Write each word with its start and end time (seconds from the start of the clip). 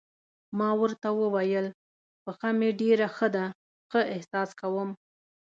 ما 0.57 0.69
ورته 0.81 1.07
وویل: 1.21 1.67
پښه 2.23 2.49
مې 2.59 2.69
ډېره 2.81 3.07
ښه 3.15 3.27
ده، 3.35 3.45
ښه 3.89 4.01
احساس 4.15 4.49
کوم. 4.59 4.89